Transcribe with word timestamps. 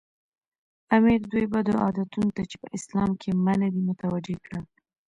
امیر 0.95 1.21
دوی 1.31 1.45
بدو 1.53 1.73
عادتونو 1.83 2.29
ته 2.37 2.43
چې 2.49 2.55
په 2.61 2.67
اسلام 2.77 3.11
کې 3.21 3.29
منع 3.45 3.69
دي 3.73 3.81
متوجه 3.89 4.35
کړل. 4.45 4.63